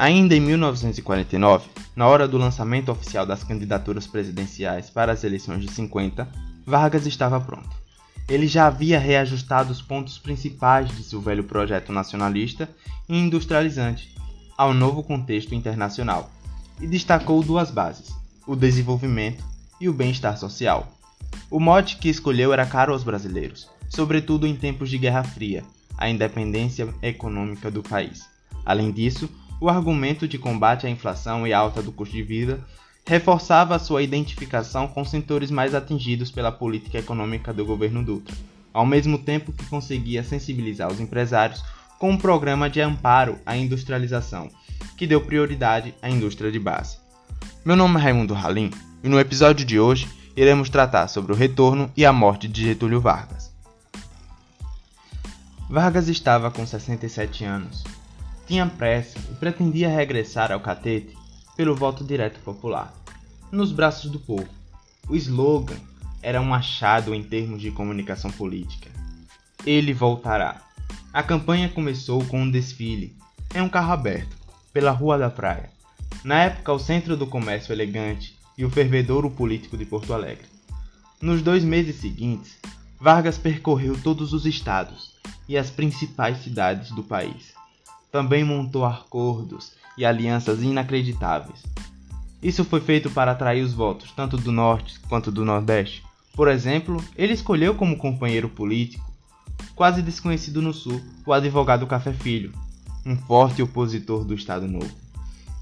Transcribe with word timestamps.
Ainda 0.00 0.32
em 0.32 0.40
1949, 0.40 1.70
na 1.96 2.06
hora 2.06 2.28
do 2.28 2.38
lançamento 2.38 2.88
oficial 2.92 3.26
das 3.26 3.42
candidaturas 3.42 4.06
presidenciais 4.06 4.88
para 4.88 5.10
as 5.10 5.24
eleições 5.24 5.60
de 5.60 5.72
50, 5.72 6.28
Vargas 6.64 7.04
estava 7.04 7.40
pronto. 7.40 7.68
Ele 8.28 8.46
já 8.46 8.68
havia 8.68 8.96
reajustado 8.96 9.72
os 9.72 9.82
pontos 9.82 10.16
principais 10.16 10.88
de 10.96 11.02
seu 11.02 11.20
velho 11.20 11.42
projeto 11.42 11.92
nacionalista 11.92 12.70
e 13.08 13.18
industrializante 13.18 14.14
ao 14.56 14.72
novo 14.72 15.02
contexto 15.02 15.52
internacional 15.52 16.30
e 16.80 16.86
destacou 16.86 17.42
duas 17.42 17.68
bases: 17.68 18.14
o 18.46 18.54
desenvolvimento 18.54 19.42
e 19.80 19.88
o 19.88 19.92
bem-estar 19.92 20.38
social. 20.38 20.92
O 21.50 21.58
mote 21.58 21.96
que 21.96 22.08
escolheu 22.08 22.52
era 22.52 22.64
caro 22.64 22.92
aos 22.92 23.02
brasileiros, 23.02 23.68
sobretudo 23.88 24.46
em 24.46 24.54
tempos 24.54 24.90
de 24.90 24.98
Guerra 24.98 25.24
Fria, 25.24 25.64
a 25.96 26.08
independência 26.08 26.88
econômica 27.02 27.68
do 27.68 27.82
país. 27.82 28.26
Além 28.64 28.92
disso, 28.92 29.28
o 29.60 29.68
argumento 29.68 30.28
de 30.28 30.38
combate 30.38 30.86
à 30.86 30.90
inflação 30.90 31.46
e 31.46 31.52
alta 31.52 31.82
do 31.82 31.90
custo 31.90 32.14
de 32.14 32.22
vida 32.22 32.60
reforçava 33.06 33.78
sua 33.78 34.02
identificação 34.02 34.86
com 34.86 35.04
setores 35.04 35.50
mais 35.50 35.74
atingidos 35.74 36.30
pela 36.30 36.52
política 36.52 36.98
econômica 36.98 37.52
do 37.52 37.64
governo 37.64 38.02
Dutra, 38.04 38.36
ao 38.72 38.84
mesmo 38.84 39.18
tempo 39.18 39.52
que 39.52 39.64
conseguia 39.66 40.22
sensibilizar 40.22 40.92
os 40.92 41.00
empresários 41.00 41.64
com 41.98 42.10
um 42.10 42.18
programa 42.18 42.68
de 42.68 42.80
amparo 42.80 43.38
à 43.44 43.56
industrialização, 43.56 44.50
que 44.96 45.06
deu 45.06 45.20
prioridade 45.22 45.94
à 46.02 46.10
indústria 46.10 46.52
de 46.52 46.58
base. 46.60 46.98
Meu 47.64 47.74
nome 47.74 47.98
é 47.98 48.02
Raimundo 48.02 48.34
Halim 48.34 48.70
e 49.02 49.08
no 49.08 49.18
episódio 49.18 49.64
de 49.64 49.80
hoje 49.80 50.06
iremos 50.36 50.68
tratar 50.68 51.08
sobre 51.08 51.32
o 51.32 51.36
retorno 51.36 51.90
e 51.96 52.04
a 52.04 52.12
morte 52.12 52.46
de 52.46 52.62
Getúlio 52.62 53.00
Vargas. 53.00 53.50
Vargas 55.68 56.08
estava 56.08 56.50
com 56.50 56.64
67 56.64 57.44
anos. 57.44 57.97
Tinha 58.48 58.64
pressa 58.64 59.18
e 59.30 59.34
pretendia 59.34 59.90
regressar 59.90 60.50
ao 60.50 60.58
catete 60.58 61.14
pelo 61.54 61.76
voto 61.76 62.02
direto 62.02 62.40
popular, 62.40 62.94
nos 63.52 63.70
braços 63.70 64.10
do 64.10 64.18
povo. 64.18 64.48
O 65.06 65.14
slogan 65.14 65.76
era 66.22 66.40
um 66.40 66.54
achado 66.54 67.14
em 67.14 67.22
termos 67.22 67.60
de 67.60 67.70
comunicação 67.70 68.30
política. 68.30 68.88
Ele 69.66 69.92
voltará. 69.92 70.62
A 71.12 71.22
campanha 71.22 71.68
começou 71.68 72.24
com 72.24 72.40
um 72.40 72.50
desfile 72.50 73.14
em 73.54 73.60
um 73.60 73.68
carro 73.68 73.92
aberto 73.92 74.34
pela 74.72 74.92
Rua 74.92 75.18
da 75.18 75.28
Praia. 75.28 75.68
Na 76.24 76.44
época, 76.44 76.72
o 76.72 76.78
centro 76.78 77.18
do 77.18 77.26
comércio 77.26 77.74
elegante 77.74 78.34
e 78.56 78.64
o 78.64 78.70
fervedouro 78.70 79.30
político 79.30 79.76
de 79.76 79.84
Porto 79.84 80.14
Alegre. 80.14 80.46
Nos 81.20 81.42
dois 81.42 81.62
meses 81.62 81.96
seguintes, 81.96 82.56
Vargas 82.98 83.36
percorreu 83.36 84.00
todos 84.02 84.32
os 84.32 84.46
estados 84.46 85.12
e 85.46 85.58
as 85.58 85.68
principais 85.68 86.38
cidades 86.38 86.90
do 86.92 87.02
país. 87.02 87.57
Também 88.10 88.44
montou 88.44 88.84
acordos 88.84 89.72
e 89.96 90.04
alianças 90.04 90.62
inacreditáveis. 90.62 91.62
Isso 92.42 92.64
foi 92.64 92.80
feito 92.80 93.10
para 93.10 93.32
atrair 93.32 93.62
os 93.62 93.74
votos 93.74 94.12
tanto 94.12 94.36
do 94.36 94.52
Norte 94.52 95.00
quanto 95.08 95.30
do 95.30 95.44
Nordeste. 95.44 96.04
Por 96.34 96.46
exemplo, 96.46 97.02
ele 97.16 97.32
escolheu 97.32 97.74
como 97.74 97.98
companheiro 97.98 98.48
político, 98.48 99.12
quase 99.74 100.02
desconhecido 100.02 100.62
no 100.62 100.72
Sul, 100.72 101.00
o 101.26 101.32
advogado 101.32 101.86
Café 101.86 102.12
Filho, 102.12 102.52
um 103.04 103.16
forte 103.16 103.60
opositor 103.60 104.24
do 104.24 104.34
Estado 104.34 104.68
Novo, 104.68 104.94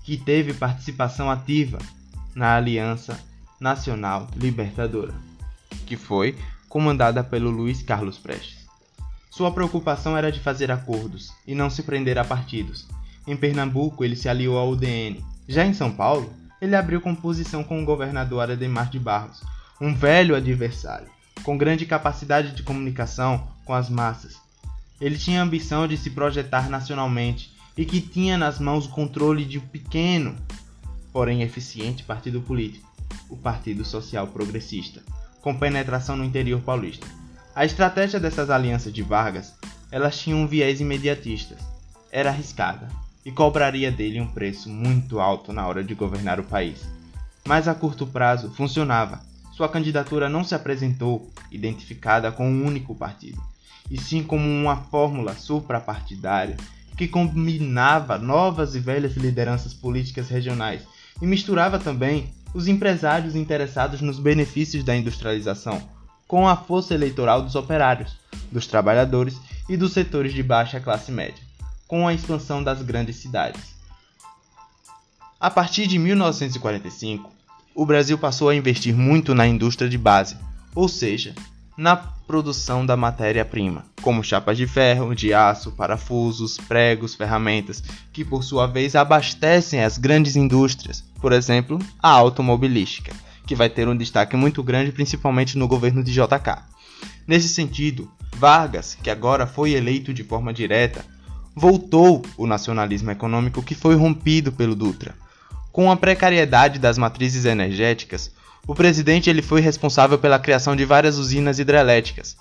que 0.04 0.18
teve 0.18 0.52
participação 0.52 1.30
ativa 1.30 1.78
na 2.34 2.56
Aliança 2.56 3.18
Nacional 3.58 4.28
Libertadora, 4.36 5.14
que 5.86 5.96
foi 5.96 6.36
comandada 6.68 7.24
pelo 7.24 7.50
Luiz 7.50 7.80
Carlos 7.80 8.18
Prestes. 8.18 8.65
Sua 9.36 9.50
preocupação 9.50 10.16
era 10.16 10.32
de 10.32 10.40
fazer 10.40 10.70
acordos 10.70 11.30
e 11.46 11.54
não 11.54 11.68
se 11.68 11.82
prender 11.82 12.16
a 12.16 12.24
partidos, 12.24 12.88
em 13.26 13.36
Pernambuco, 13.36 14.02
ele 14.02 14.16
se 14.16 14.30
aliou 14.30 14.56
ao 14.56 14.70
UDN. 14.70 15.22
Já 15.46 15.66
em 15.66 15.74
São 15.74 15.92
Paulo, 15.92 16.32
ele 16.58 16.74
abriu 16.74 17.02
composição 17.02 17.62
com 17.62 17.82
o 17.82 17.84
governador 17.84 18.50
Ademar 18.50 18.88
de 18.88 18.98
Barros, 18.98 19.42
um 19.78 19.94
velho 19.94 20.34
adversário, 20.34 21.08
com 21.42 21.58
grande 21.58 21.84
capacidade 21.84 22.52
de 22.52 22.62
comunicação 22.62 23.46
com 23.66 23.74
as 23.74 23.90
massas. 23.90 24.40
Ele 24.98 25.18
tinha 25.18 25.40
a 25.40 25.44
ambição 25.44 25.86
de 25.86 25.98
se 25.98 26.08
projetar 26.08 26.70
nacionalmente 26.70 27.52
e 27.76 27.84
que 27.84 28.00
tinha 28.00 28.38
nas 28.38 28.58
mãos 28.58 28.86
o 28.86 28.90
controle 28.90 29.44
de 29.44 29.58
um 29.58 29.66
pequeno, 29.68 30.34
porém 31.12 31.42
eficiente 31.42 32.04
partido 32.04 32.40
político, 32.40 32.90
o 33.28 33.36
Partido 33.36 33.84
Social 33.84 34.28
Progressista, 34.28 35.02
com 35.42 35.54
penetração 35.54 36.16
no 36.16 36.24
interior 36.24 36.62
paulista. 36.62 37.06
A 37.56 37.64
estratégia 37.64 38.20
dessas 38.20 38.50
alianças 38.50 38.92
de 38.92 39.02
Vargas, 39.02 39.54
elas 39.90 40.18
tinham 40.18 40.40
um 40.40 40.46
viés 40.46 40.78
imediatista. 40.78 41.56
Era 42.12 42.28
arriscada, 42.28 42.86
e 43.24 43.32
cobraria 43.32 43.90
dele 43.90 44.20
um 44.20 44.26
preço 44.26 44.68
muito 44.68 45.18
alto 45.18 45.54
na 45.54 45.66
hora 45.66 45.82
de 45.82 45.94
governar 45.94 46.38
o 46.38 46.44
país. 46.44 46.86
Mas 47.48 47.66
a 47.66 47.74
curto 47.74 48.06
prazo 48.06 48.50
funcionava. 48.50 49.22
Sua 49.52 49.70
candidatura 49.70 50.28
não 50.28 50.44
se 50.44 50.54
apresentou 50.54 51.32
identificada 51.50 52.30
com 52.30 52.46
um 52.46 52.66
único 52.66 52.94
partido, 52.94 53.42
e 53.90 53.98
sim 53.98 54.22
como 54.22 54.46
uma 54.46 54.76
fórmula 54.76 55.34
suprapartidária 55.34 56.58
que 56.94 57.08
combinava 57.08 58.18
novas 58.18 58.74
e 58.74 58.80
velhas 58.80 59.16
lideranças 59.16 59.72
políticas 59.72 60.28
regionais 60.28 60.82
e 61.22 61.26
misturava 61.26 61.78
também 61.78 62.34
os 62.52 62.68
empresários 62.68 63.34
interessados 63.34 64.02
nos 64.02 64.18
benefícios 64.18 64.84
da 64.84 64.94
industrialização 64.94 65.95
com 66.26 66.48
a 66.48 66.56
força 66.56 66.94
eleitoral 66.94 67.42
dos 67.42 67.54
operários, 67.54 68.16
dos 68.50 68.66
trabalhadores 68.66 69.40
e 69.68 69.76
dos 69.76 69.92
setores 69.92 70.32
de 70.32 70.42
baixa 70.42 70.80
classe 70.80 71.10
média 71.10 71.46
com 71.86 72.06
a 72.06 72.14
expansão 72.14 72.62
das 72.62 72.82
grandes 72.82 73.16
cidades. 73.16 73.76
A 75.38 75.50
partir 75.50 75.86
de 75.86 75.98
1945, 75.98 77.30
o 77.74 77.86
Brasil 77.86 78.18
passou 78.18 78.48
a 78.48 78.54
investir 78.54 78.94
muito 78.94 79.34
na 79.34 79.46
indústria 79.46 79.88
de 79.88 79.98
base, 79.98 80.36
ou 80.74 80.88
seja, 80.88 81.34
na 81.76 81.94
produção 81.94 82.84
da 82.84 82.96
matéria-prima, 82.96 83.84
como 84.02 84.24
chapas 84.24 84.56
de 84.56 84.66
ferro, 84.66 85.14
de 85.14 85.32
aço, 85.32 85.70
parafusos, 85.72 86.56
pregos, 86.56 87.14
ferramentas, 87.14 87.82
que 88.12 88.24
por 88.24 88.42
sua 88.42 88.66
vez 88.66 88.96
abastecem 88.96 89.84
as 89.84 89.98
grandes 89.98 90.36
indústrias, 90.36 91.04
por 91.20 91.32
exemplo, 91.32 91.78
a 92.02 92.08
automobilística, 92.08 93.14
que 93.46 93.54
vai 93.54 93.70
ter 93.70 93.88
um 93.88 93.96
destaque 93.96 94.36
muito 94.36 94.62
grande 94.62 94.92
principalmente 94.92 95.56
no 95.56 95.68
governo 95.68 96.02
de 96.02 96.12
JK. 96.12 96.62
Nesse 97.26 97.48
sentido, 97.48 98.10
Vargas, 98.36 98.96
que 99.02 99.10
agora 99.10 99.46
foi 99.46 99.72
eleito 99.72 100.12
de 100.12 100.24
forma 100.24 100.52
direta, 100.52 101.04
voltou 101.54 102.22
o 102.36 102.46
nacionalismo 102.46 103.10
econômico 103.10 103.62
que 103.62 103.74
foi 103.74 103.94
rompido 103.94 104.52
pelo 104.52 104.74
Dutra. 104.74 105.14
Com 105.72 105.90
a 105.90 105.96
precariedade 105.96 106.78
das 106.78 106.98
matrizes 106.98 107.44
energéticas, 107.44 108.30
o 108.66 108.74
presidente 108.74 109.30
ele 109.30 109.42
foi 109.42 109.60
responsável 109.60 110.18
pela 110.18 110.38
criação 110.38 110.74
de 110.74 110.84
várias 110.84 111.18
usinas 111.18 111.58
hidrelétricas, 111.58 112.36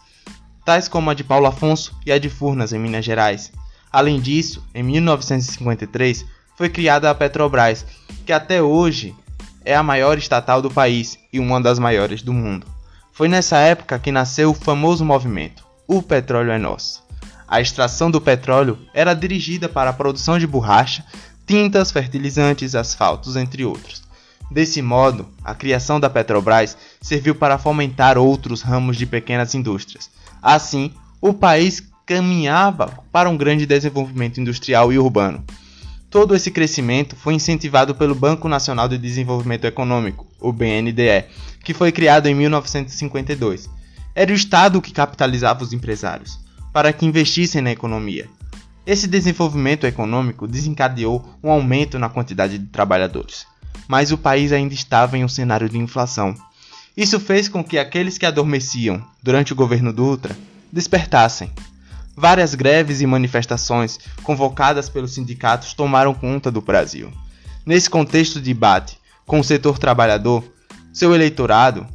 tais 0.66 0.88
como 0.88 1.10
a 1.10 1.14
de 1.14 1.24
Paulo 1.24 1.46
Afonso 1.46 1.96
e 2.06 2.12
a 2.12 2.18
de 2.18 2.30
Furnas, 2.30 2.74
em 2.74 2.80
Minas 2.80 3.06
Gerais. 3.06 3.52
Além 3.92 4.20
disso, 4.20 4.66
em 4.74 4.84
1953, 4.84 6.26
foi 6.58 6.70
criada 6.70 7.10
a 7.10 7.16
Petrobras, 7.16 7.86
que 8.26 8.34
até 8.34 8.62
hoje 8.62 9.16
é 9.66 9.76
a 9.76 9.84
maior 9.84 10.18
estatal 10.18 10.62
do 10.62 10.70
país 10.70 11.18
e 11.34 11.40
uma 11.40 11.60
das 11.60 11.80
maiores 11.80 12.22
do 12.22 12.32
mundo. 12.32 12.68
Foi 13.12 13.28
nessa 13.28 13.58
época 13.58 13.98
que 13.98 14.12
nasceu 14.12 14.52
o 14.52 14.54
famoso 14.54 15.04
movimento 15.04 15.66
O 15.88 16.02
Petróleo 16.02 16.52
é 16.52 16.58
Nosso. 16.58 17.04
A 17.48 17.62
extração 17.62 18.10
do 18.10 18.20
petróleo 18.20 18.78
era 18.94 19.14
dirigida 19.14 19.70
para 19.70 19.92
a 19.92 19.94
produção 19.94 20.40
de 20.40 20.48
borracha, 20.48 21.06
tintas, 21.46 21.92
fertilizantes, 21.92 22.74
asfaltos, 22.74 23.36
entre 23.36 23.64
outros. 23.64 24.04
Desse 24.50 24.82
modo, 24.82 25.28
a 25.44 25.54
criação 25.54 26.00
da 26.00 26.10
Petrobras 26.10 26.78
serviu 27.02 27.36
para 27.36 27.58
fomentar 27.58 28.18
outros 28.18 28.62
ramos 28.62 28.98
de 28.98 29.06
pequenas 29.06 29.54
indústrias. 29.56 30.10
Assim, 30.42 30.92
o 31.22 31.34
país 31.34 31.84
caminhava 32.06 33.00
para 33.12 33.30
um 33.30 33.38
grande 33.38 33.66
desenvolvimento 33.66 34.40
industrial 34.40 34.94
e 34.94 35.00
urbano. 35.00 35.44
Todo 36.10 36.36
esse 36.36 36.52
crescimento 36.52 37.16
foi 37.16 37.34
incentivado 37.34 37.94
pelo 37.94 38.16
Banco 38.16 38.48
Nacional 38.48 38.88
de 38.88 38.98
Desenvolvimento 38.98 39.66
Econômico, 39.66 40.28
o 40.40 40.52
BNDE, 40.54 41.26
que 41.64 41.74
foi 41.74 41.92
criado 41.92 42.28
em 42.28 42.36
1952. 42.36 43.70
Era 44.14 44.32
o 44.32 44.36
Estado 44.36 44.82
que 44.82 44.94
capitalizava 44.94 45.64
os 45.64 45.74
empresários 45.74 46.40
para 46.72 46.92
que 46.92 47.06
investissem 47.06 47.62
na 47.62 47.72
economia. 47.72 48.30
Esse 48.86 49.08
desenvolvimento 49.08 49.88
econômico 49.88 50.48
desencadeou 50.48 51.26
um 51.44 51.50
aumento 51.50 51.98
na 51.98 52.10
quantidade 52.10 52.58
de 52.58 52.66
trabalhadores, 52.68 53.48
mas 53.88 54.12
o 54.12 54.18
país 54.18 54.52
ainda 54.52 54.74
estava 54.74 55.18
em 55.18 55.24
um 55.24 55.30
cenário 55.30 55.68
de 55.68 55.78
inflação. 55.78 56.36
Isso 56.96 57.20
fez 57.20 57.50
com 57.50 57.64
que 57.64 57.80
aqueles 57.80 58.18
que 58.18 58.26
adormeciam 58.26 59.04
durante 59.24 59.54
o 59.54 59.56
governo 59.56 59.92
Dutra 59.92 60.38
despertassem. 60.72 61.52
Várias 62.16 62.56
greves 62.56 63.02
e 63.02 63.06
manifestações 63.06 64.00
convocadas 64.24 64.88
pelos 64.88 65.14
sindicatos 65.14 65.74
tomaram 65.74 66.14
conta 66.14 66.50
do 66.50 66.62
Brasil. 66.62 67.12
Nesse 67.66 67.90
contexto 67.90 68.40
de 68.40 68.54
debate 68.54 68.98
com 69.26 69.40
o 69.40 69.44
setor 69.44 69.78
trabalhador, 69.78 70.44
seu 70.94 71.14
eleitorado, 71.14 71.86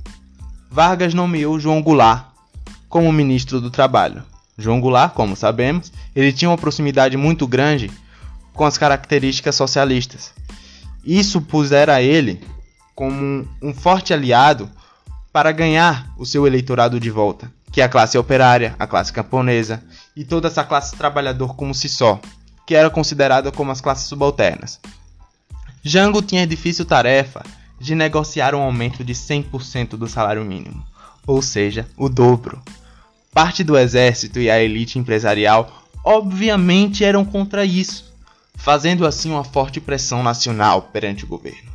Vargas 0.70 1.14
nomeou 1.14 1.58
João 1.58 1.82
Goulart 1.82 2.26
como 2.88 3.10
ministro 3.12 3.60
do 3.60 3.70
Trabalho. 3.70 4.22
João 4.58 4.80
Goulart, 4.80 5.14
como 5.14 5.34
sabemos, 5.34 5.90
ele 6.14 6.32
tinha 6.32 6.50
uma 6.50 6.58
proximidade 6.58 7.16
muito 7.16 7.46
grande 7.46 7.90
com 8.52 8.64
as 8.64 8.76
características 8.76 9.54
socialistas. 9.54 10.34
Isso 11.04 11.40
pusera 11.40 12.02
ele 12.02 12.40
como 12.94 13.48
um 13.62 13.72
forte 13.72 14.12
aliado 14.12 14.68
para 15.32 15.52
ganhar 15.52 16.12
o 16.18 16.26
seu 16.26 16.46
eleitorado 16.46 17.00
de 17.00 17.10
volta, 17.10 17.50
que 17.72 17.80
é 17.80 17.84
a 17.84 17.88
classe 17.88 18.18
operária, 18.18 18.74
a 18.78 18.86
classe 18.86 19.12
camponesa 19.12 19.82
e 20.16 20.24
toda 20.24 20.48
essa 20.48 20.64
classe 20.64 20.96
trabalhador 20.96 21.54
como 21.54 21.74
si 21.74 21.88
só, 21.88 22.20
que 22.66 22.74
era 22.74 22.90
considerada 22.90 23.52
como 23.52 23.70
as 23.70 23.80
classes 23.80 24.06
subalternas. 24.06 24.80
Jango 25.82 26.20
tinha 26.20 26.42
a 26.42 26.46
difícil 26.46 26.84
tarefa 26.84 27.42
de 27.78 27.94
negociar 27.94 28.54
um 28.54 28.60
aumento 28.60 29.02
de 29.02 29.14
100% 29.14 29.90
do 29.90 30.06
salário 30.06 30.44
mínimo, 30.44 30.84
ou 31.26 31.40
seja, 31.40 31.88
o 31.96 32.08
dobro. 32.08 32.62
Parte 33.32 33.64
do 33.64 33.78
exército 33.78 34.40
e 34.40 34.50
a 34.50 34.60
elite 34.60 34.98
empresarial 34.98 35.80
obviamente 36.04 37.04
eram 37.04 37.24
contra 37.24 37.64
isso, 37.64 38.12
fazendo 38.54 39.06
assim 39.06 39.30
uma 39.30 39.44
forte 39.44 39.80
pressão 39.80 40.22
nacional 40.22 40.82
perante 40.82 41.24
o 41.24 41.28
governo. 41.28 41.70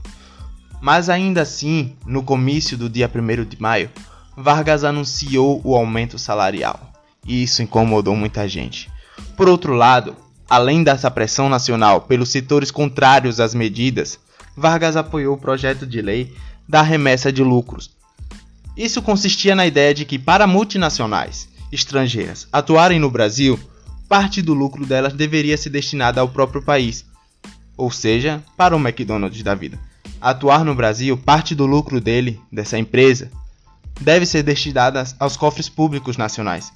Mas 0.82 1.10
ainda 1.10 1.42
assim, 1.42 1.96
no 2.06 2.22
comício 2.22 2.78
do 2.78 2.90
dia 2.90 3.10
1 3.14 3.46
de 3.46 3.60
maio, 3.60 3.90
Vargas 4.38 4.84
anunciou 4.84 5.62
o 5.64 5.76
aumento 5.76 6.20
salarial, 6.20 6.92
e 7.26 7.44
isso 7.44 7.64
incomodou 7.64 8.16
muita 8.16 8.48
gente. 8.48 8.90
Por 9.38 9.48
outro 9.48 9.74
lado, 9.74 10.16
além 10.50 10.84
dessa 10.84 11.10
pressão 11.10 11.50
nacional 11.50 12.02
pelos 12.02 12.30
setores 12.30 12.70
contrários 12.70 13.40
às 13.40 13.56
medidas, 13.56 14.20
Vargas 14.56 14.96
apoiou 14.96 15.36
o 15.36 15.40
projeto 15.40 15.86
de 15.86 16.02
lei 16.02 16.34
da 16.68 16.82
remessa 16.82 17.32
de 17.32 17.44
lucros. 17.44 17.92
Isso 18.76 19.02
consistia 19.02 19.56
na 19.56 19.66
ideia 19.66 19.94
de 19.94 20.06
que, 20.06 20.20
para 20.20 20.48
multinacionais 20.48 21.48
estrangeiras 21.72 22.48
atuarem 22.52 23.00
no 23.00 23.10
Brasil, 23.10 23.60
parte 24.08 24.42
do 24.42 24.54
lucro 24.54 24.86
delas 24.86 25.14
deveria 25.14 25.58
ser 25.58 25.70
destinada 25.70 26.22
ao 26.22 26.28
próprio 26.28 26.62
país, 26.62 27.06
ou 27.78 27.92
seja, 27.92 28.44
para 28.56 28.76
o 28.76 28.80
McDonald's 28.80 29.44
da 29.44 29.56
vida. 29.56 29.80
Atuar 30.22 30.64
no 30.64 30.76
Brasil, 30.76 31.18
parte 31.18 31.56
do 31.56 31.66
lucro 31.66 32.00
dele, 32.00 32.40
dessa 32.52 32.78
empresa, 32.78 33.32
deve 34.00 34.26
ser 34.26 34.44
destinada 34.44 35.04
aos 35.20 35.38
cofres 35.38 35.70
públicos 35.70 36.18
nacionais. 36.18 36.72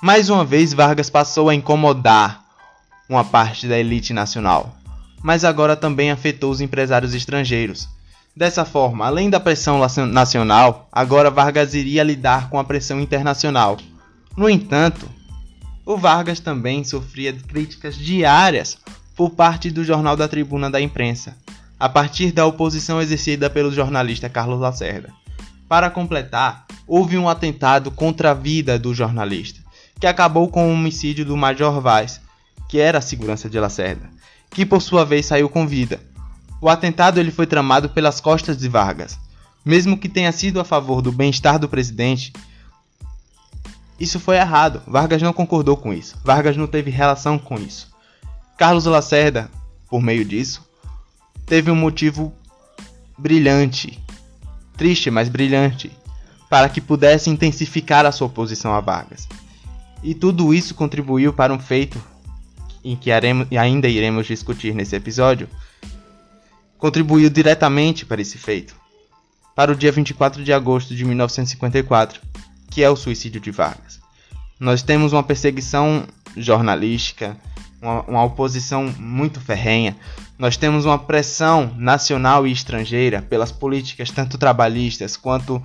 Mais 0.00 0.30
uma 0.30 0.44
vez, 0.44 0.72
Vargas 0.72 1.10
passou 1.10 1.48
a 1.48 1.54
incomodar 1.54 2.44
uma 3.08 3.24
parte 3.24 3.66
da 3.66 3.78
elite 3.78 4.12
nacional 4.12 4.78
mas 5.22 5.44
agora 5.44 5.76
também 5.76 6.10
afetou 6.10 6.50
os 6.50 6.60
empresários 6.60 7.14
estrangeiros. 7.14 7.88
Dessa 8.36 8.64
forma, 8.64 9.06
além 9.06 9.28
da 9.28 9.40
pressão 9.40 9.80
nacional, 10.06 10.88
agora 10.92 11.30
Vargas 11.30 11.74
iria 11.74 12.04
lidar 12.04 12.48
com 12.48 12.58
a 12.58 12.64
pressão 12.64 13.00
internacional. 13.00 13.76
No 14.36 14.48
entanto, 14.48 15.08
o 15.84 15.96
Vargas 15.96 16.38
também 16.38 16.84
sofria 16.84 17.32
críticas 17.32 17.96
diárias 17.96 18.78
por 19.16 19.30
parte 19.30 19.70
do 19.70 19.82
Jornal 19.82 20.16
da 20.16 20.28
Tribuna 20.28 20.70
da 20.70 20.80
Imprensa, 20.80 21.36
a 21.80 21.88
partir 21.88 22.30
da 22.30 22.46
oposição 22.46 23.02
exercida 23.02 23.50
pelo 23.50 23.72
jornalista 23.72 24.28
Carlos 24.28 24.60
Lacerda. 24.60 25.12
Para 25.68 25.90
completar, 25.90 26.66
houve 26.86 27.18
um 27.18 27.28
atentado 27.28 27.90
contra 27.90 28.30
a 28.30 28.34
vida 28.34 28.78
do 28.78 28.94
jornalista, 28.94 29.60
que 30.00 30.06
acabou 30.06 30.48
com 30.48 30.68
o 30.68 30.72
homicídio 30.72 31.24
do 31.24 31.36
Major 31.36 31.80
Vaz, 31.80 32.20
que 32.68 32.78
era 32.78 32.98
a 32.98 33.02
segurança 33.02 33.48
de 33.48 33.60
Lacerda 33.60 34.18
que 34.50 34.64
por 34.66 34.80
sua 34.80 35.04
vez 35.04 35.26
saiu 35.26 35.48
com 35.48 35.66
vida. 35.66 36.00
O 36.60 36.68
atentado 36.68 37.20
ele 37.20 37.30
foi 37.30 37.46
tramado 37.46 37.88
pelas 37.88 38.20
costas 38.20 38.56
de 38.58 38.68
Vargas. 38.68 39.18
Mesmo 39.64 39.98
que 39.98 40.08
tenha 40.08 40.32
sido 40.32 40.60
a 40.60 40.64
favor 40.64 41.02
do 41.02 41.12
bem-estar 41.12 41.58
do 41.58 41.68
presidente, 41.68 42.32
isso 44.00 44.18
foi 44.18 44.36
errado. 44.36 44.82
Vargas 44.86 45.22
não 45.22 45.32
concordou 45.32 45.76
com 45.76 45.92
isso. 45.92 46.16
Vargas 46.24 46.56
não 46.56 46.66
teve 46.66 46.90
relação 46.90 47.38
com 47.38 47.56
isso. 47.56 47.92
Carlos 48.56 48.86
Lacerda, 48.86 49.50
por 49.88 50.00
meio 50.00 50.24
disso, 50.24 50.68
teve 51.46 51.70
um 51.70 51.76
motivo 51.76 52.32
brilhante, 53.16 54.02
triste, 54.78 55.10
mas 55.10 55.28
brilhante, 55.28 55.90
para 56.48 56.68
que 56.68 56.80
pudesse 56.80 57.28
intensificar 57.28 58.06
a 58.06 58.12
sua 58.12 58.28
oposição 58.28 58.72
a 58.72 58.80
Vargas. 58.80 59.28
E 60.02 60.14
tudo 60.14 60.54
isso 60.54 60.74
contribuiu 60.74 61.32
para 61.32 61.52
um 61.52 61.58
feito 61.58 62.00
em 62.84 62.96
que 62.96 63.10
ainda 63.10 63.88
iremos 63.88 64.26
discutir 64.26 64.74
nesse 64.74 64.96
episódio, 64.96 65.48
contribuiu 66.78 67.28
diretamente 67.28 68.06
para 68.06 68.22
esse 68.22 68.38
feito, 68.38 68.74
para 69.54 69.72
o 69.72 69.74
dia 69.74 69.90
24 69.90 70.42
de 70.44 70.52
agosto 70.52 70.94
de 70.94 71.04
1954, 71.04 72.22
que 72.70 72.82
é 72.82 72.88
o 72.88 72.96
suicídio 72.96 73.40
de 73.40 73.50
Vargas. 73.50 74.00
Nós 74.58 74.82
temos 74.82 75.12
uma 75.12 75.22
perseguição 75.22 76.06
jornalística, 76.36 77.36
uma, 77.82 78.02
uma 78.02 78.24
oposição 78.24 78.94
muito 78.98 79.40
ferrenha, 79.40 79.96
nós 80.38 80.56
temos 80.56 80.86
uma 80.86 80.98
pressão 80.98 81.74
nacional 81.76 82.46
e 82.46 82.52
estrangeira 82.52 83.20
pelas 83.20 83.50
políticas 83.50 84.10
tanto 84.10 84.38
trabalhistas 84.38 85.16
quanto 85.16 85.62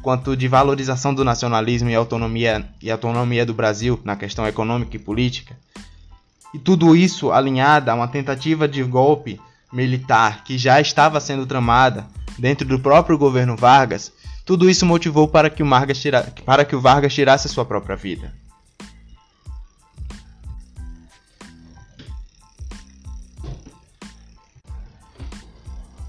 quanto 0.00 0.36
de 0.36 0.48
valorização 0.48 1.14
do 1.14 1.24
nacionalismo 1.24 1.88
e 1.88 1.94
autonomia 1.94 2.68
e 2.82 2.90
autonomia 2.90 3.46
do 3.46 3.54
Brasil 3.54 4.00
na 4.04 4.16
questão 4.16 4.46
econômica 4.46 4.96
e 4.96 4.98
política. 4.98 5.56
E 6.52 6.58
tudo 6.58 6.96
isso 6.96 7.30
alinhado 7.30 7.90
a 7.90 7.94
uma 7.94 8.08
tentativa 8.08 8.66
de 8.66 8.82
golpe 8.82 9.40
militar 9.72 10.42
que 10.44 10.58
já 10.58 10.80
estava 10.80 11.20
sendo 11.20 11.46
tramada 11.46 12.06
dentro 12.36 12.66
do 12.66 12.80
próprio 12.80 13.16
governo 13.16 13.56
Vargas, 13.56 14.12
tudo 14.44 14.68
isso 14.68 14.84
motivou 14.84 15.28
para 15.28 15.48
que 15.48 15.62
o 15.62 15.68
Vargas, 15.68 16.00
tira... 16.00 16.22
para 16.44 16.64
que 16.64 16.74
o 16.74 16.80
Vargas 16.80 17.14
tirasse 17.14 17.48
sua 17.48 17.64
própria 17.64 17.96
vida. 17.96 18.34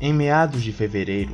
Em 0.06 0.12
meados 0.12 0.62
de 0.62 0.74
fevereiro, 0.74 1.34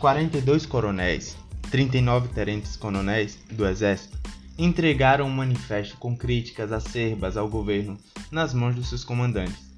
42 0.00 0.66
coronéis, 0.66 1.36
39 1.70 2.26
tenentes 2.30 2.76
coronéis 2.76 3.38
do 3.48 3.64
exército 3.64 4.18
entregaram 4.58 5.26
um 5.26 5.30
manifesto 5.30 5.96
com 5.98 6.16
críticas 6.16 6.72
acerbas 6.72 7.36
ao 7.36 7.48
governo 7.48 7.96
nas 8.28 8.52
mãos 8.52 8.74
dos 8.74 8.88
seus 8.88 9.04
comandantes. 9.04 9.72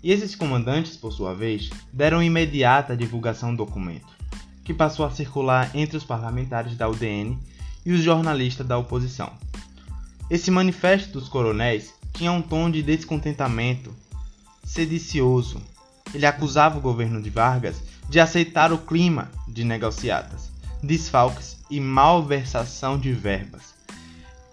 E 0.00 0.12
esses 0.12 0.36
comandantes, 0.36 0.96
por 0.96 1.10
sua 1.10 1.34
vez, 1.34 1.70
deram 1.92 2.22
imediata 2.22 2.96
divulgação 2.96 3.50
do 3.50 3.64
documento, 3.64 4.16
que 4.62 4.72
passou 4.72 5.04
a 5.04 5.10
circular 5.10 5.74
entre 5.74 5.96
os 5.96 6.04
parlamentares 6.04 6.76
da 6.76 6.88
UDN 6.88 7.36
e 7.84 7.90
os 7.90 8.00
jornalistas 8.00 8.64
da 8.64 8.78
oposição. 8.78 9.32
Esse 10.30 10.52
manifesto 10.52 11.18
dos 11.18 11.28
coronéis 11.28 11.92
tinha 12.12 12.30
um 12.30 12.40
tom 12.40 12.70
de 12.70 12.80
descontentamento 12.80 13.92
sedicioso. 14.62 15.60
Ele 16.16 16.24
acusava 16.24 16.78
o 16.78 16.80
governo 16.80 17.20
de 17.20 17.28
Vargas 17.28 17.76
de 18.08 18.18
aceitar 18.18 18.72
o 18.72 18.78
clima 18.78 19.30
de 19.46 19.62
negociatas, 19.64 20.50
desfalques 20.82 21.58
e 21.70 21.78
malversação 21.78 22.98
de 22.98 23.12
verbas. 23.12 23.74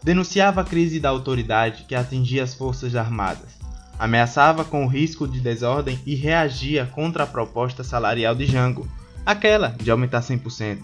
Denunciava 0.04 0.60
a 0.60 0.66
crise 0.66 1.00
da 1.00 1.08
autoridade 1.08 1.86
que 1.86 1.96
atingia 1.96 2.44
as 2.44 2.54
forças 2.54 2.98
armadas, 2.98 3.52
ameaçava 3.98 4.66
com 4.66 4.84
o 4.84 4.90
risco 4.90 5.26
de 5.26 5.40
desordem 5.40 5.98
e 6.06 6.16
reagia 6.16 6.86
contra 6.86 7.24
a 7.24 7.28
proposta 7.28 7.82
salarial 7.82 8.36
de 8.36 8.46
Jango, 8.46 8.86
aquela 9.26 9.70
de 9.70 9.90
aumentar 9.90 10.20
100%, 10.20 10.80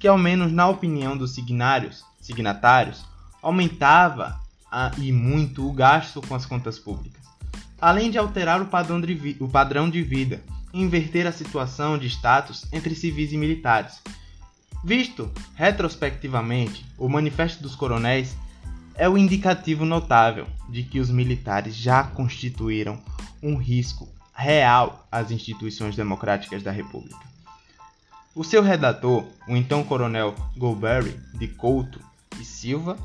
que 0.00 0.08
ao 0.08 0.16
menos 0.16 0.50
na 0.50 0.66
opinião 0.66 1.14
dos 1.14 1.34
signários, 1.34 2.02
signatários, 2.18 3.04
aumentava 3.42 4.40
a, 4.72 4.90
e 4.96 5.12
muito 5.12 5.68
o 5.68 5.72
gasto 5.74 6.22
com 6.22 6.34
as 6.34 6.46
contas 6.46 6.78
públicas, 6.78 7.23
além 7.80 8.10
de 8.10 8.18
alterar 8.18 8.60
o 8.60 8.66
padrão 8.66 9.00
de, 9.00 9.36
o 9.40 9.48
padrão 9.48 9.88
de 9.88 10.02
vida 10.02 10.42
e 10.72 10.80
inverter 10.80 11.26
a 11.26 11.32
situação 11.32 11.98
de 11.98 12.06
status 12.08 12.66
entre 12.72 12.94
civis 12.94 13.32
e 13.32 13.36
militares. 13.36 14.00
Visto 14.84 15.30
retrospectivamente, 15.54 16.84
o 16.98 17.08
Manifesto 17.08 17.62
dos 17.62 17.74
Coronéis 17.74 18.36
é 18.94 19.08
o 19.08 19.16
indicativo 19.18 19.84
notável 19.84 20.46
de 20.68 20.82
que 20.82 21.00
os 21.00 21.10
militares 21.10 21.74
já 21.74 22.04
constituíram 22.04 23.00
um 23.42 23.56
risco 23.56 24.08
real 24.34 25.06
às 25.10 25.30
instituições 25.30 25.96
democráticas 25.96 26.62
da 26.62 26.70
República. 26.70 27.34
O 28.34 28.42
seu 28.42 28.62
redator, 28.62 29.24
o 29.46 29.56
então 29.56 29.84
coronel 29.84 30.34
Golbery 30.56 31.18
de 31.34 31.46
Couto 31.48 32.00
e 32.40 32.44
Silva, 32.44 32.98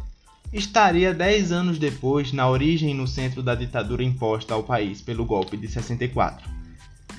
estaria 0.51 1.13
dez 1.13 1.51
anos 1.51 1.77
depois 1.77 2.33
na 2.33 2.49
origem 2.49 2.93
no 2.93 3.07
centro 3.07 3.43
da 3.43 3.55
ditadura 3.55 4.03
imposta 4.03 4.53
ao 4.53 4.63
país 4.63 5.01
pelo 5.01 5.25
golpe 5.25 5.55
de 5.55 5.67
64. 5.67 6.49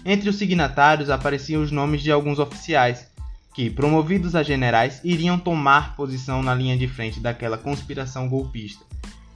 Entre 0.04 0.28
os 0.28 0.36
signatários 0.36 1.10
apareciam 1.10 1.62
os 1.62 1.70
nomes 1.70 2.02
de 2.02 2.10
alguns 2.10 2.38
oficiais, 2.38 3.08
que, 3.54 3.68
promovidos 3.68 4.34
a 4.34 4.42
generais, 4.42 5.00
iriam 5.04 5.38
tomar 5.38 5.96
posição 5.96 6.42
na 6.42 6.54
linha 6.54 6.76
de 6.76 6.86
frente 6.88 7.20
daquela 7.20 7.58
conspiração 7.58 8.28
golpista 8.28 8.84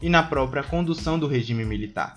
e 0.00 0.08
na 0.08 0.22
própria 0.22 0.62
condução 0.62 1.18
do 1.18 1.26
regime 1.26 1.64
militar. 1.64 2.14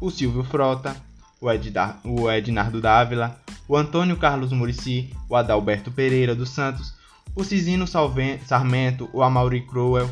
O 0.00 0.10
Silvio 0.10 0.44
Frota, 0.44 0.96
o, 1.40 1.50
Edgar, 1.50 2.00
o 2.04 2.30
Ednardo 2.30 2.80
Dávila, 2.80 3.36
o 3.68 3.76
Antônio 3.76 4.16
Carlos 4.16 4.52
Murici, 4.52 5.10
o 5.28 5.36
Adalberto 5.36 5.90
Pereira 5.90 6.34
dos 6.34 6.50
Santos, 6.50 6.94
o 7.34 7.42
Cisino 7.42 7.86
Sarmento, 7.86 9.08
o 9.12 9.22
Amaury 9.22 9.62
Crowell. 9.62 10.10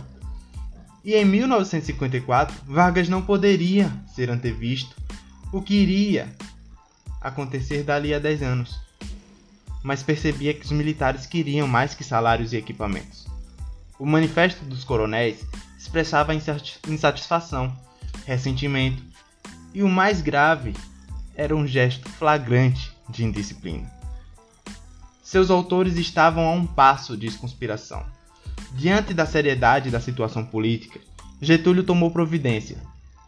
E 1.05 1.15
em 1.15 1.25
1954, 1.25 2.55
Vargas 2.67 3.09
não 3.09 3.23
poderia 3.23 3.91
ser 4.15 4.31
antevisto 4.31 4.95
o 5.53 5.63
que 5.63 5.75
iria 5.75 6.29
acontecer 7.21 7.83
dali 7.83 8.13
a 8.15 8.19
10 8.19 8.43
anos. 8.43 8.81
Mas 9.83 10.03
percebia 10.03 10.53
que 10.53 10.65
os 10.65 10.73
militares 10.73 11.27
queriam 11.27 11.67
mais 11.67 11.95
que 11.95 12.05
salários 12.05 12.53
e 12.53 12.57
equipamentos. 12.57 13.27
O 13.99 14.05
manifesto 14.05 14.65
dos 14.65 14.85
coronéis 14.85 15.45
expressava 15.79 16.35
insatisfação, 16.35 17.75
ressentimento 18.27 19.03
e 19.73 19.83
o 19.83 19.89
mais 19.89 20.21
grave 20.21 20.75
era 21.35 21.57
um 21.57 21.67
gesto 21.67 22.09
flagrante 22.11 22.93
de 23.09 23.25
indisciplina. 23.25 23.91
Seus 25.23 25.51
autores 25.51 25.97
estavam 25.97 26.45
a 26.45 26.53
um 26.53 26.67
passo 26.67 27.17
de 27.17 27.31
conspiração. 27.33 28.05
Diante 28.73 29.13
da 29.13 29.27
seriedade 29.27 29.91
da 29.91 30.01
situação 30.01 30.45
política, 30.45 31.01
Getúlio 31.41 31.83
tomou 31.83 32.11
providência. 32.11 32.79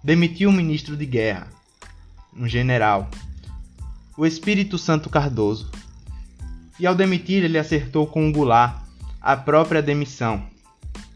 Demitiu 0.02 0.50
o 0.50 0.52
ministro 0.52 0.96
de 0.96 1.06
guerra, 1.06 1.48
um 2.36 2.48
general, 2.48 3.10
o 4.16 4.26
Espírito 4.26 4.78
Santo 4.78 5.08
Cardoso. 5.08 5.70
E 6.78 6.86
ao 6.86 6.94
demitir, 6.94 7.44
ele 7.44 7.58
acertou 7.58 8.06
com 8.06 8.28
o 8.28 8.32
Goulart 8.32 8.82
a 9.20 9.36
própria 9.36 9.82
demissão. 9.82 10.44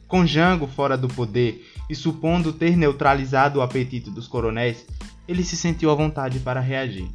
Com 0.07 0.27
Jango 0.27 0.67
fora 0.67 0.97
do 0.97 1.09
poder 1.09 1.67
e 1.91 1.95
supondo 1.95 2.53
ter 2.53 2.77
neutralizado 2.77 3.59
o 3.59 3.63
apetite 3.63 4.11
dos 4.11 4.29
coronéis, 4.29 4.87
ele 5.27 5.43
se 5.43 5.57
sentiu 5.57 5.91
à 5.91 5.95
vontade 5.95 6.39
para 6.39 6.61
reagir. 6.61 7.09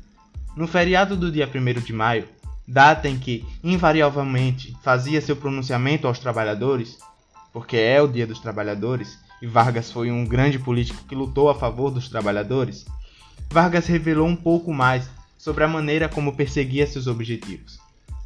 No 0.55 0.67
feriado 0.67 1.15
do 1.15 1.31
dia 1.31 1.47
1 1.47 1.81
de 1.81 1.93
maio, 1.93 2.27
data 2.67 3.09
em 3.09 3.17
que 3.17 3.45
invariavelmente 3.63 4.75
fazia 4.83 5.21
seu 5.21 5.35
pronunciamento 5.35 6.07
aos 6.07 6.19
trabalhadores, 6.19 6.97
porque 7.51 7.77
é 7.77 8.01
o 8.01 8.07
Dia 8.07 8.25
dos 8.25 8.39
Trabalhadores 8.39 9.19
e 9.41 9.47
Vargas 9.47 9.91
foi 9.91 10.11
um 10.11 10.23
grande 10.23 10.59
político 10.59 11.03
que 11.07 11.15
lutou 11.15 11.49
a 11.49 11.55
favor 11.55 11.89
dos 11.89 12.07
trabalhadores, 12.07 12.85
Vargas 13.49 13.87
revelou 13.87 14.27
um 14.27 14.35
pouco 14.35 14.73
mais 14.73 15.09
sobre 15.37 15.63
a 15.63 15.67
maneira 15.67 16.07
como 16.07 16.35
perseguia 16.35 16.85
seus 16.85 17.07
objetivos, 17.07 17.79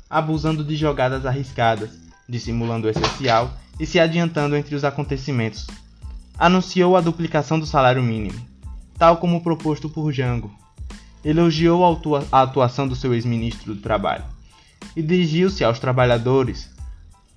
abusando 0.10 0.64
de 0.64 0.76
jogadas 0.76 1.26
arriscadas, 1.26 1.92
dissimulando 2.28 2.88
o 2.88 2.90
essencial 2.90 3.52
e 3.80 3.86
se 3.86 4.00
adiantando 4.00 4.56
entre 4.56 4.76
os 4.76 4.84
acontecimentos. 4.84 5.66
Anunciou 6.38 6.98
a 6.98 7.02
duplicação 7.02 7.58
do 7.58 7.66
salário 7.66 8.04
mínimo, 8.04 8.40
tal 8.98 9.18
como 9.18 9.42
proposto 9.42 9.90
por 9.90 10.12
Jango. 10.12 10.54
Elogiou 11.26 11.84
a 12.32 12.42
atuação 12.44 12.88
do 12.88 12.96
seu 12.96 13.12
ex-ministro 13.12 13.74
do 13.74 13.82
Trabalho 13.82 14.24
e 14.96 15.02
dirigiu-se 15.02 15.64
aos 15.64 15.80
trabalhadores. 15.80 16.70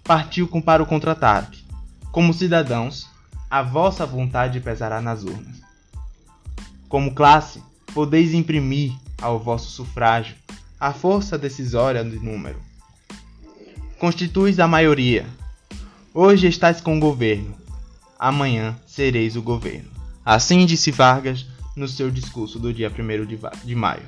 Partiu 0.04 0.46
para 0.60 0.82
o 0.82 0.86
contra-ataque. 0.86 1.64
Como 2.12 2.34
cidadãos, 2.34 3.08
a 3.48 3.62
vossa 3.62 4.04
vontade 4.04 4.60
pesará 4.60 5.00
nas 5.00 5.24
urnas. 5.24 5.62
Como 6.86 7.14
classe, 7.14 7.62
podeis 7.94 8.34
imprimir 8.34 8.92
ao 9.22 9.38
vosso 9.38 9.70
sufrágio 9.70 10.36
a 10.78 10.92
força 10.92 11.38
decisória 11.38 12.04
de 12.04 12.18
número. 12.18 12.60
Constituis 13.98 14.60
a 14.60 14.68
maioria. 14.68 15.26
Hoje 16.12 16.46
estáis 16.46 16.80
com 16.80 16.96
o 16.96 17.00
governo, 17.00 17.54
amanhã 18.18 18.76
sereis 18.86 19.34
o 19.34 19.42
governo. 19.42 19.90
Assim 20.24 20.66
disse 20.66 20.90
Vargas 20.90 21.46
no 21.78 21.86
seu 21.88 22.10
discurso 22.10 22.58
do 22.58 22.72
dia 22.72 22.90
1 22.90 23.64
de 23.64 23.74
maio. 23.74 24.02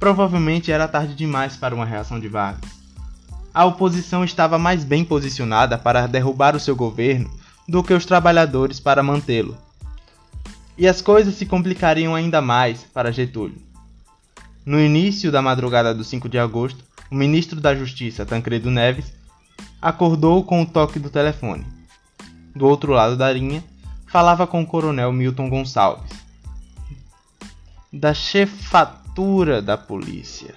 Provavelmente 0.00 0.72
era 0.72 0.88
tarde 0.88 1.14
demais 1.14 1.56
para 1.56 1.74
uma 1.74 1.84
reação 1.84 2.18
de 2.18 2.28
Vargas. 2.28 2.70
A 3.52 3.64
oposição 3.64 4.24
estava 4.24 4.58
mais 4.58 4.84
bem 4.84 5.04
posicionada 5.04 5.78
para 5.78 6.06
derrubar 6.06 6.56
o 6.56 6.60
seu 6.60 6.74
governo 6.74 7.30
do 7.68 7.82
que 7.82 7.94
os 7.94 8.04
trabalhadores 8.04 8.80
para 8.80 9.02
mantê-lo. 9.02 9.56
E 10.76 10.86
as 10.86 11.00
coisas 11.00 11.34
se 11.34 11.46
complicariam 11.46 12.14
ainda 12.14 12.42
mais 12.42 12.82
para 12.82 13.12
Getúlio. 13.12 13.56
No 14.64 14.80
início 14.80 15.32
da 15.32 15.40
madrugada 15.40 15.94
do 15.94 16.04
5 16.04 16.28
de 16.28 16.38
agosto, 16.38 16.84
o 17.10 17.14
ministro 17.14 17.60
da 17.60 17.74
Justiça, 17.74 18.26
Tancredo 18.26 18.70
Neves, 18.70 19.12
acordou 19.80 20.44
com 20.44 20.62
o 20.62 20.66
toque 20.66 20.98
do 20.98 21.08
telefone. 21.08 21.64
Do 22.54 22.66
outro 22.66 22.92
lado 22.92 23.16
da 23.16 23.32
linha, 23.32 23.64
falava 24.06 24.46
com 24.46 24.60
o 24.60 24.66
coronel 24.66 25.12
Milton 25.12 25.48
Gonçalves, 25.48 26.25
da 27.96 28.12
chefatura 28.12 29.62
da 29.62 29.76
polícia, 29.76 30.54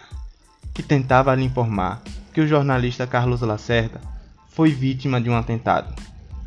que 0.73 0.83
tentava 0.83 1.33
lhe 1.33 1.45
informar 1.45 2.01
que 2.33 2.41
o 2.41 2.47
jornalista 2.47 3.07
Carlos 3.07 3.41
Lacerda 3.41 4.01
foi 4.49 4.71
vítima 4.71 5.21
de 5.21 5.29
um 5.29 5.35
atentado. 5.35 5.93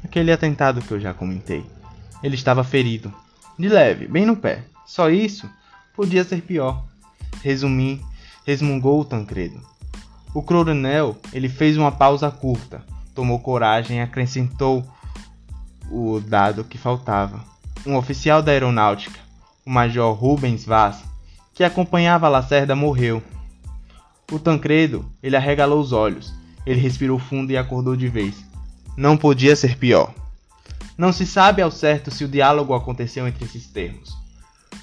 Aquele 0.05 0.31
atentado 0.31 0.83
que 0.83 0.93
eu 0.93 1.01
já 1.01 1.15
comentei. 1.15 1.65
Ele 2.23 2.35
estava 2.35 2.63
ferido 2.63 3.13
de 3.59 3.69
leve, 3.69 4.07
bem 4.07 4.27
no 4.27 4.37
pé. 4.37 4.65
Só 4.85 5.09
isso 5.09 5.49
podia 5.97 6.25
ser 6.25 6.43
pior. 6.43 6.85
Resumi, 7.43 8.05
resmungou 8.47 9.01
o 9.01 9.05
Tancredo. 9.05 9.61
O 10.35 10.43
coronel, 10.43 11.17
ele 11.33 11.49
fez 11.49 11.77
uma 11.77 11.93
pausa 11.93 12.31
curta, 12.31 12.85
tomou 13.15 13.39
coragem 13.41 13.99
e 13.99 14.01
acrescentou 14.01 14.87
o 15.91 16.21
dado 16.21 16.65
que 16.65 16.79
faltava. 16.79 17.43
Um 17.87 17.97
oficial 17.97 18.43
da 18.43 18.53
aeronáutica, 18.53 19.22
o 19.65 19.71
major 19.71 20.15
Rubens 20.15 20.65
Vaz, 20.65 21.03
que 21.55 21.65
acompanhava 21.65 22.29
Lacerda, 22.29 22.75
morreu. 22.75 23.23
O 24.31 24.39
Tancredo, 24.39 25.05
ele 25.23 25.37
arregalou 25.37 25.81
os 25.81 25.93
olhos. 25.93 26.33
Ele 26.65 26.81
respirou 26.81 27.19
fundo 27.19 27.51
e 27.51 27.57
acordou 27.57 27.97
de 27.97 28.09
vez. 28.09 28.37
Não 28.97 29.17
podia 29.17 29.55
ser 29.57 29.77
pior. 29.77 30.15
Não 30.97 31.13
se 31.13 31.27
sabe 31.27 31.61
ao 31.61 31.71
certo 31.71 32.11
se 32.11 32.25
o 32.25 32.29
diálogo 32.29 32.75
aconteceu 32.75 33.27
entre 33.27 33.45
esses 33.45 33.67
termos. 33.67 34.17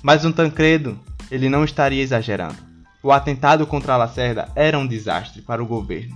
Mas 0.01 0.25
um 0.25 0.31
Tancredo, 0.31 0.99
ele 1.31 1.49
não 1.49 1.63
estaria 1.63 2.03
exagerando. 2.03 2.57
O 3.01 3.11
atentado 3.11 3.65
contra 3.65 3.95
Lacerda 3.95 4.49
era 4.55 4.77
um 4.77 4.85
desastre 4.85 5.41
para 5.41 5.63
o 5.63 5.65
governo. 5.65 6.15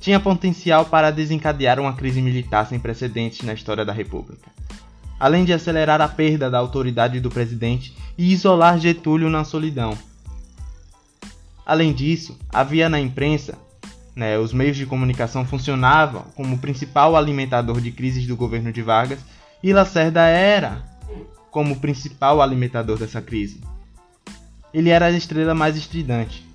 Tinha 0.00 0.20
potencial 0.20 0.84
para 0.84 1.10
desencadear 1.10 1.80
uma 1.80 1.94
crise 1.94 2.22
militar 2.22 2.66
sem 2.66 2.78
precedentes 2.78 3.44
na 3.44 3.54
história 3.54 3.84
da 3.84 3.92
República. 3.92 4.55
Além 5.18 5.44
de 5.44 5.52
acelerar 5.52 6.00
a 6.00 6.08
perda 6.08 6.50
da 6.50 6.58
autoridade 6.58 7.20
do 7.20 7.30
presidente 7.30 7.96
e 8.18 8.32
isolar 8.32 8.78
Getúlio 8.78 9.30
na 9.30 9.44
solidão. 9.44 9.96
Além 11.64 11.92
disso, 11.92 12.38
havia 12.52 12.88
na 12.88 13.00
imprensa 13.00 13.58
né, 14.16 14.38
os 14.38 14.52
meios 14.52 14.78
de 14.78 14.86
comunicação 14.86 15.44
funcionavam 15.44 16.22
como 16.34 16.58
principal 16.58 17.14
alimentador 17.14 17.80
de 17.82 17.92
crises 17.92 18.26
do 18.26 18.34
governo 18.34 18.72
de 18.72 18.80
Vargas 18.80 19.20
e 19.62 19.72
Lacerda 19.74 20.22
era 20.22 20.82
como 21.50 21.80
principal 21.80 22.40
alimentador 22.40 22.98
dessa 22.98 23.20
crise. 23.20 23.60
Ele 24.72 24.88
era 24.88 25.06
a 25.06 25.10
estrela 25.10 25.54
mais 25.54 25.76
estridente. 25.76 26.46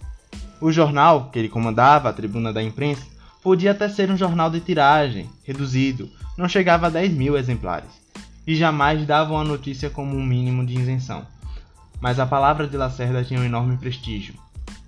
O 0.59 0.71
jornal 0.71 1.29
que 1.31 1.39
ele 1.39 1.49
comandava, 1.49 2.09
a 2.09 2.13
tribuna 2.13 2.51
da 2.51 2.61
imprensa, 2.61 3.03
podia 3.43 3.71
até 3.71 3.89
ser 3.89 4.11
um 4.11 4.17
jornal 4.17 4.49
de 4.49 4.59
tiragem, 4.59 5.29
reduzido, 5.43 6.09
não 6.37 6.47
chegava 6.47 6.87
a 6.87 6.89
10 6.89 7.13
mil 7.13 7.37
exemplares, 7.37 7.89
e 8.45 8.55
jamais 8.55 9.05
davam 9.05 9.39
a 9.39 9.43
notícia 9.43 9.89
como 9.89 10.15
um 10.15 10.25
mínimo 10.25 10.65
de 10.65 10.79
isenção. 10.79 11.25
Mas 11.99 12.19
a 12.19 12.25
palavra 12.25 12.67
de 12.67 12.75
Lacerda 12.75 13.23
tinha 13.23 13.39
um 13.39 13.43
enorme 13.43 13.77
prestígio, 13.77 14.33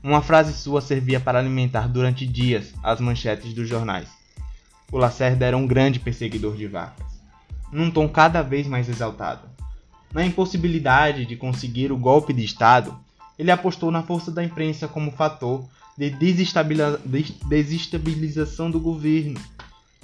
uma 0.03 0.22
frase 0.22 0.53
sua 0.53 0.81
servia 0.81 1.19
para 1.19 1.39
alimentar 1.39 1.88
durante 1.88 2.25
dias 2.25 2.74
as 2.83 3.00
manchetes 3.00 3.53
dos 3.53 3.69
jornais. 3.69 4.10
O 4.91 4.98
Lacerda 4.98 5.45
era 5.45 5.57
um 5.57 5.65
grande 5.65 6.00
perseguidor 6.00 6.55
de 6.55 6.67
vacas, 6.67 7.05
num 7.72 7.89
tom 7.89 8.07
cada 8.10 8.41
vez 8.41 8.67
mais 8.67 8.89
exaltado. 8.89 9.48
Na 10.13 10.25
impossibilidade 10.25 11.25
de 11.25 11.36
conseguir 11.36 11.91
o 11.91 11.98
golpe 11.98 12.33
de 12.33 12.43
Estado, 12.43 12.95
ele 13.38 13.50
apostou 13.50 13.89
na 13.89 14.03
força 14.03 14.31
da 14.31 14.43
imprensa 14.43 14.88
como 14.88 15.12
fator 15.12 15.65
de 15.98 16.10
desestabilização 16.10 18.69
do 18.69 18.79
governo. 18.79 19.39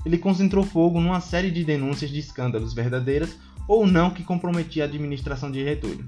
Ele 0.05 0.17
concentrou 0.17 0.63
fogo 0.63 0.99
numa 0.99 1.21
série 1.21 1.51
de 1.51 1.63
denúncias 1.63 2.09
de 2.09 2.19
escândalos 2.19 2.73
verdadeiras 2.73 3.35
ou 3.67 3.85
não 3.85 4.09
que 4.09 4.23
comprometia 4.23 4.83
a 4.83 4.87
administração 4.87 5.51
de 5.51 5.63
Getúlio. 5.63 6.07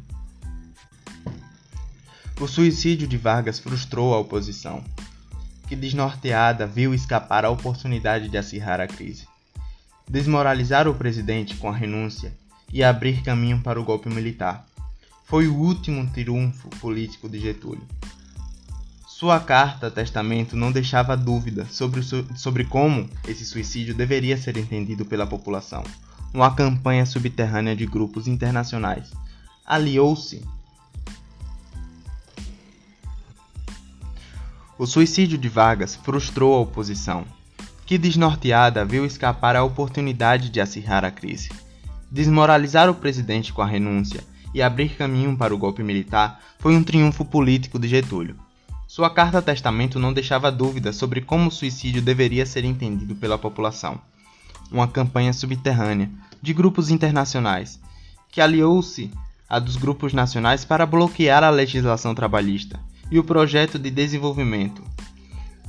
O 2.40 2.48
suicídio 2.48 3.08
de 3.08 3.18
Vargas 3.18 3.60
frustrou 3.60 4.16
a 4.16 4.20
oposição, 4.20 4.84
que 5.68 5.76
desnorteada 5.76 6.66
viu 6.66 6.92
escapar 6.94 7.46
a 7.46 7.52
oportunidade 7.52 8.30
de 8.30 8.38
acirrar 8.38 8.82
a 8.82 8.88
crise, 8.88 9.28
desmoralizar 10.10 10.88
o 10.88 10.96
presidente 10.96 11.56
com 11.56 11.70
a 11.70 11.76
renúncia 11.76 12.34
e 12.74 12.84
abrir 12.84 13.22
caminho 13.22 13.62
para 13.62 13.80
o 13.80 13.84
golpe 13.84 14.10
militar. 14.10 14.66
Foi 15.26 15.48
o 15.48 15.56
último 15.56 16.10
triunfo 16.10 16.68
político 16.82 17.30
de 17.30 17.40
Getúlio. 17.40 17.88
Sua 19.22 19.40
carta 19.40 19.92
testamento 19.92 20.58
não 20.58 20.72
deixava 20.72 21.16
dúvida 21.16 21.68
sobre, 21.70 22.02
sobre 22.36 22.66
como 22.66 23.08
esse 23.28 23.46
suicídio 23.46 23.94
deveria 23.94 24.36
ser 24.36 24.58
entendido 24.58 25.06
pela 25.06 25.28
população. 25.28 25.84
Uma 26.34 26.56
campanha 26.56 27.06
subterrânea 27.06 27.76
de 27.76 27.86
grupos 27.86 28.28
internacionais 28.28 29.12
aliou-se 29.64 30.44
O 34.76 34.88
suicídio 34.88 35.38
de 35.38 35.48
Vargas 35.48 35.96
frustrou 35.96 36.56
a 36.56 36.62
oposição, 36.62 37.24
que 37.86 38.00
desnorteada 38.00 38.84
viu 38.84 39.06
escapar 39.06 39.56
a 39.56 39.64
oportunidade 39.64 40.50
de 40.50 40.60
acirrar 40.60 41.06
a 41.06 41.12
crise, 41.12 41.52
desmoralizar 42.10 42.90
o 42.90 42.96
presidente 42.96 43.54
com 43.54 43.62
a 43.62 43.68
renúncia 43.68 44.24
e 44.52 44.64
abrir 44.64 44.96
caminho 44.96 45.38
para 45.38 45.54
o 45.54 45.60
golpe 45.60 45.84
militar 45.84 46.42
foi 46.58 46.76
um 46.76 46.84
triunfo 46.84 47.24
político 47.24 47.78
de 47.78 47.88
Getúlio. 47.88 48.36
Sua 48.94 49.10
carta-testamento 49.10 49.98
não 49.98 50.12
deixava 50.12 50.52
dúvida 50.52 50.92
sobre 50.92 51.22
como 51.22 51.48
o 51.48 51.52
suicídio 51.52 52.02
deveria 52.02 52.46
ser 52.46 52.66
entendido 52.66 53.16
pela 53.16 53.38
população. 53.38 53.98
Uma 54.70 54.86
campanha 54.86 55.32
subterrânea 55.32 56.10
de 56.42 56.54
grupos 56.54 56.90
internacionais, 56.90 57.80
que 58.30 58.42
aliou-se 58.42 59.10
a 59.48 59.60
dos 59.60 59.78
grupos 59.78 60.12
nacionais 60.12 60.66
para 60.66 60.86
bloquear 60.86 61.42
a 61.42 61.50
legislação 61.50 62.14
trabalhista 62.14 62.82
e 63.10 63.18
o 63.18 63.24
projeto 63.24 63.80
de 63.80 63.90
desenvolvimento. 63.90 64.84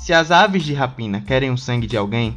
Se 0.00 0.12
as 0.12 0.32
aves 0.32 0.64
de 0.64 0.74
rapina 0.74 1.20
querem 1.20 1.52
o 1.52 1.56
sangue 1.56 1.86
de 1.86 1.96
alguém, 1.96 2.36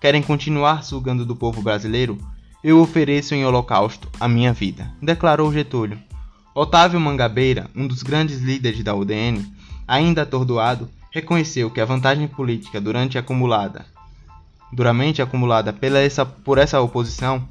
querem 0.00 0.22
continuar 0.22 0.84
sugando 0.84 1.26
do 1.26 1.36
povo 1.36 1.60
brasileiro, 1.60 2.16
eu 2.64 2.80
ofereço 2.80 3.34
em 3.34 3.44
holocausto 3.44 4.08
a 4.18 4.26
minha 4.26 4.54
vida, 4.54 4.90
declarou 5.02 5.52
Getúlio. 5.52 6.00
Otávio 6.54 6.98
Mangabeira, 6.98 7.68
um 7.76 7.86
dos 7.86 8.02
grandes 8.02 8.40
líderes 8.40 8.82
da 8.82 8.94
UDN, 8.94 9.44
ainda 9.86 10.22
atordoado, 10.22 10.88
reconheceu 11.10 11.70
que 11.70 11.80
a 11.80 11.84
vantagem 11.84 12.26
política 12.26 12.80
durante 12.80 13.16
acumulada, 13.16 13.86
duramente 14.72 15.22
acumulada 15.22 15.72
pela 15.72 16.00
essa, 16.00 16.26
por 16.26 16.58
essa 16.58 16.80
oposição, 16.80 17.48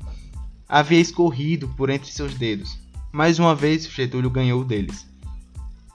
havia 0.68 1.00
escorrido 1.00 1.68
por 1.70 1.90
entre 1.90 2.12
seus 2.12 2.34
dedos. 2.34 2.78
Mais 3.12 3.40
uma 3.40 3.56
vez, 3.56 3.88
Getúlio 3.88 4.30
ganhou 4.30 4.63
deles. 4.63 5.08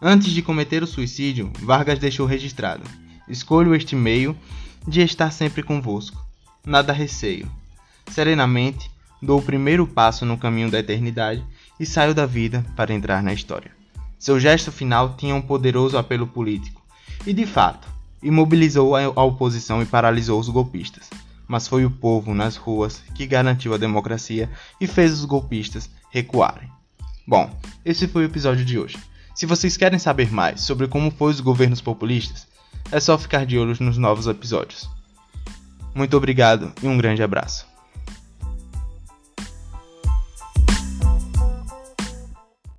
Antes 0.00 0.30
de 0.30 0.40
cometer 0.40 0.82
o 0.82 0.86
suicídio, 0.86 1.52
Vargas 1.60 1.98
deixou 1.98 2.26
registrado: 2.26 2.84
Escolho 3.28 3.74
este 3.74 3.96
meio 3.96 4.36
de 4.86 5.02
estar 5.02 5.32
sempre 5.32 5.62
convosco. 5.62 6.24
Nada 6.64 6.92
receio. 6.92 7.50
Serenamente, 8.08 8.90
dou 9.20 9.40
o 9.40 9.42
primeiro 9.42 9.86
passo 9.86 10.24
no 10.24 10.38
caminho 10.38 10.70
da 10.70 10.78
eternidade 10.78 11.44
e 11.78 11.84
saio 11.84 12.14
da 12.14 12.24
vida 12.24 12.64
para 12.76 12.94
entrar 12.94 13.22
na 13.22 13.32
história. 13.32 13.77
Seu 14.18 14.40
gesto 14.40 14.72
final 14.72 15.14
tinha 15.16 15.34
um 15.34 15.40
poderoso 15.40 15.96
apelo 15.96 16.26
político 16.26 16.82
e, 17.26 17.32
de 17.32 17.46
fato, 17.46 17.88
imobilizou 18.22 18.96
a 18.96 19.22
oposição 19.22 19.80
e 19.80 19.86
paralisou 19.86 20.40
os 20.40 20.48
golpistas. 20.48 21.08
Mas 21.46 21.68
foi 21.68 21.84
o 21.84 21.90
povo 21.90 22.34
nas 22.34 22.56
ruas 22.56 23.02
que 23.14 23.26
garantiu 23.26 23.72
a 23.72 23.78
democracia 23.78 24.50
e 24.80 24.86
fez 24.86 25.12
os 25.12 25.24
golpistas 25.24 25.88
recuarem. 26.10 26.68
Bom, 27.26 27.50
esse 27.84 28.08
foi 28.08 28.22
o 28.22 28.26
episódio 28.26 28.64
de 28.64 28.78
hoje. 28.78 28.98
Se 29.34 29.46
vocês 29.46 29.76
querem 29.76 29.98
saber 29.98 30.32
mais 30.32 30.62
sobre 30.62 30.88
como 30.88 31.10
foi 31.10 31.30
os 31.30 31.40
governos 31.40 31.80
populistas, 31.80 32.46
é 32.90 32.98
só 32.98 33.16
ficar 33.16 33.46
de 33.46 33.56
olho 33.58 33.76
nos 33.80 33.96
novos 33.96 34.26
episódios. 34.26 34.88
Muito 35.94 36.16
obrigado 36.16 36.72
e 36.82 36.88
um 36.88 36.98
grande 36.98 37.22
abraço. 37.22 37.66